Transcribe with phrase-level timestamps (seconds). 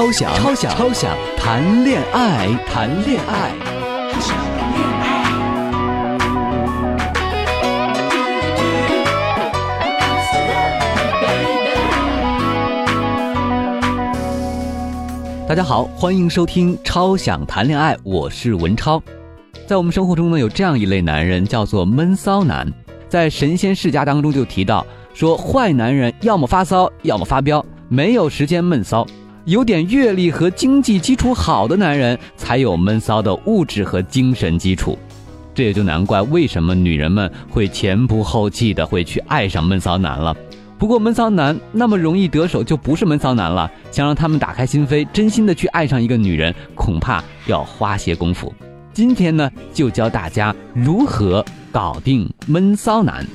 [0.00, 3.52] 超想超想超想谈恋爱，谈恋爱。
[15.46, 19.02] 大家好，欢迎收听《超想谈恋爱》，我是文超。
[19.66, 22.66] 在我们生活中呢，有这样一类男人，叫做闷骚男。
[23.06, 29.06] 在神仙世家当中就提到说，坏男人要么发骚，要么发飙，没有时间闷骚。
[29.50, 34.96] 有点阅历和经济基础好的男人，才有闷骚的物质和精神基础。
[35.52, 40.36] 这也就难怪为什么女人们会前仆后继的会去爱上闷骚男了。
[40.78, 43.68] 不过闷骚男那么容易得手，就不是闷骚男了。
[43.90, 48.54] 想让他们打开心扉，真心的去爱上一个女人，恐怕要花些功夫。
[48.92, 53.26] 今天呢，就教大家如何搞定闷骚男。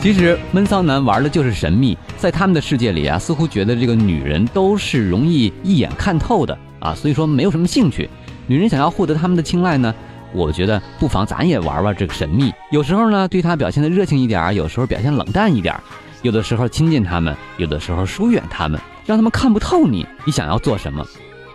[0.00, 8.08] 其实闷骚男玩的就是神秘，在他们的世界里啊，似乎觉得这个女人都是容易一眼看透的啊，所以说没有什么兴趣。
[8.46, 9.94] 女人想要获得他们的青睐呢？
[10.32, 15.78] 我觉得不妨咱也玩玩这个神秘，有时候呢对他表现的热情一点，有时候表现冷淡一点，
[16.22, 21.06] 有的时候亲近他们，有的时候疏远他们，让他们看不透你，你想要做什么，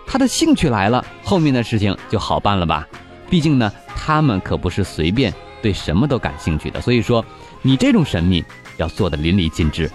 [0.06, 2.88] 他的兴趣来了，后面的事情就好办了吧？
[3.28, 5.34] 毕竟呢，他们可不是随便
[5.66, 7.26] 对什么都感兴趣的，所以说
[7.64, 8.46] 你这种神秘
[8.78, 9.90] 要做的淋漓尽致。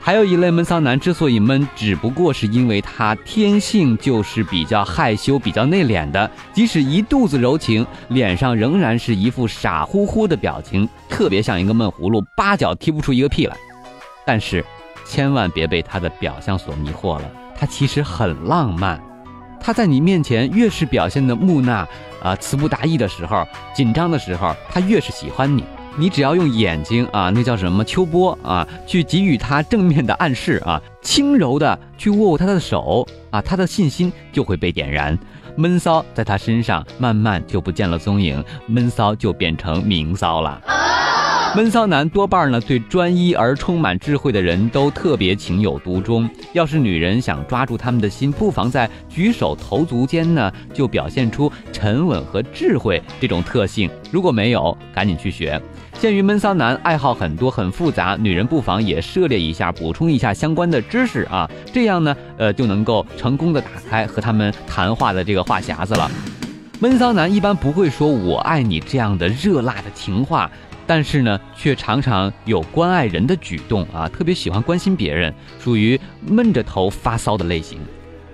[0.00, 13.54] 还有一类闷骚男之所以闷，只不过是因为他天性就是比较害羞、比较内敛的，即使一肚子柔情，脸上仍然是一副傻乎乎的表情，特别像一个闷葫芦，八脚踢不出一个屁来。
[14.24, 14.64] 但是，
[15.04, 18.98] 千万别被他的表象所迷惑了，他其实很浪漫。
[19.60, 21.86] 他在你面前越是表现的木讷
[22.22, 25.64] 啊、词不达意的时候，紧张的时候，他越是喜欢你。
[25.96, 35.18] 你只要用眼睛啊，那叫什么秋波啊，去给予他正面的暗示啊，轻柔的去握握他的手啊，他的信心就会被点燃，
[35.56, 40.89] 闷骚在他身上慢慢就不见了踪影，闷骚就变成明骚了。
[41.56, 46.28] 闷骚男多半呢，对专一而充满智慧的人都特别情有独钟。
[46.52, 53.90] 要是女人想抓住他们的心，不妨在举手投足间呢，就表现出沉稳和智慧这种特性。
[54.12, 55.60] 如果没有，赶紧去学。
[55.94, 66.08] 鉴于闷骚男爱好很多很复杂，女人不妨也涉猎一下，补充一下相关的知识啊，这样呢，呃，就能够成功的打开和他们谈话的这个话匣子了。
[66.78, 70.48] 闷骚男一般不会说我爱你这样的热辣的情话。
[70.90, 75.96] 但是呢，却常常有关爱人的举动啊，特别喜欢关心别人，属于
[76.26, 77.78] 闷着头发骚的类型。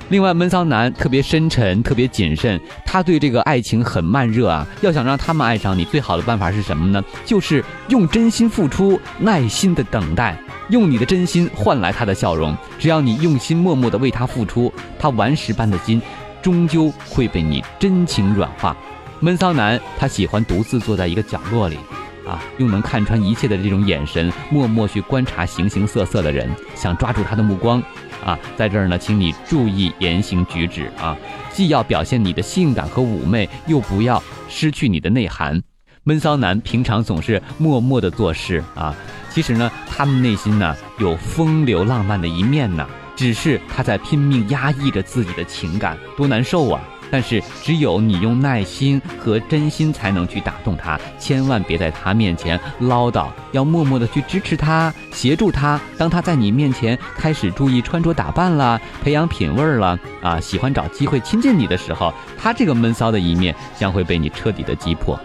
[0.09, 4.67] 另外，闷骚男特别深沉，特别谨慎，他对这个爱情很慢热啊。
[4.81, 7.05] 要想让他们爱上你，最好的办法是什么呢？
[7.27, 10.35] 就是用真心付出，耐心的等待，
[10.71, 12.57] 用你的真心换来他的笑容。
[12.79, 16.01] 只要你用心默默的为他付出，他顽石般的心，
[16.41, 18.75] 终究会被你真情软化。
[19.21, 21.77] 闷骚男他喜欢独自坐在一个角落里。
[22.27, 27.83] 啊，用能看穿一切的这种眼神，默默去观察形形色色的人，想抓住他的目光。
[28.25, 31.17] 啊，在这儿呢，请你注意言行举止啊，
[31.53, 35.63] 既要表现你的性感和妩媚，又不要失去你的内涵。
[36.03, 38.95] 闷骚男平常总是默默的做事啊，
[39.31, 46.81] 其实呢，他们内心呢有风流浪漫的一面呢，只是他在拼命压抑着自己的情感，多难受啊！
[47.11, 55.81] 但是，只有你用耐心和真心才能去打动他，千万别在他面前唠叨，要默默的去支持他，协助他。
[55.97, 65.19] 当他在你面前开始注意穿着打扮了，培养品味了，啊，喜欢找机会亲近你的时候，他这个闷骚的一面将会被你彻底的击破。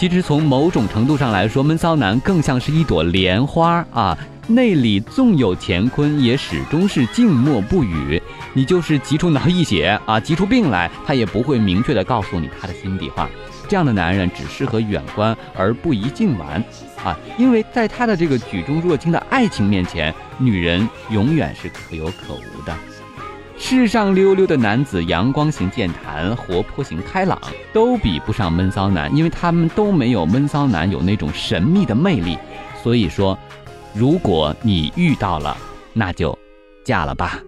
[0.00, 4.16] 其实，从某种程度上来说，闷骚男更像是一朵莲花啊。
[4.46, 8.20] 内里纵有乾坤，也始终是静默不语。
[8.54, 13.28] 你就是急出脑溢血啊，急出病来，他也不会明确的告诉你他的心底话。
[13.68, 16.64] 这样的男人只适合远观而不宜近玩
[17.04, 22.74] 啊，因为在他的这个举重若轻的爱情面前，女人永远是可有可无的。
[23.62, 27.38] 世上溜溜的男子，阳光型健谈，活泼型开朗，
[27.72, 32.36] 都比不上闷骚男，因为他们都没有闷骚男有那种神秘的魅力。
[32.82, 33.38] 所以说。
[33.92, 35.56] 如果你遇到了，
[35.92, 36.38] 那就
[36.84, 37.40] 嫁了吧。